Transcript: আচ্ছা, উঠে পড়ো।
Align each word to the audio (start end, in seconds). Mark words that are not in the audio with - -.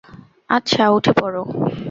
আচ্ছা, 0.49 0.83
উঠে 0.89 1.11
পড়ো। 1.19 1.41